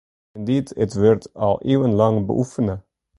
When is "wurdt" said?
0.99-1.25